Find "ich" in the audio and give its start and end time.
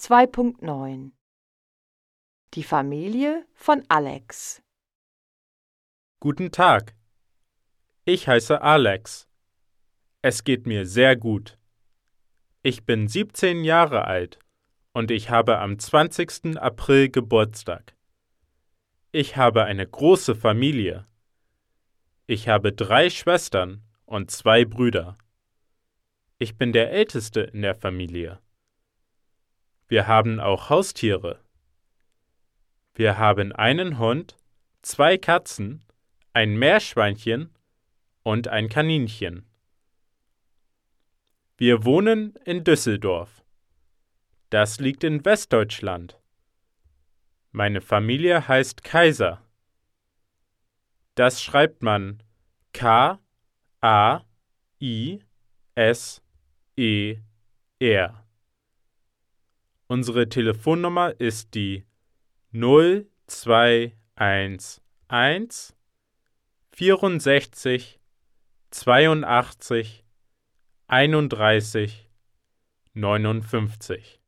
8.06-8.26, 12.62-12.86, 15.10-15.28, 19.12-19.36, 22.26-22.48, 26.38-26.56